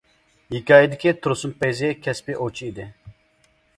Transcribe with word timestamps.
ھېكايىدىكى 0.53 1.13
تۇرسۇن 1.27 1.53
پەيزى 1.63 1.91
كەسپىي 2.07 2.39
ئوۋچى 2.41 2.71
ئىدى. 2.71 2.87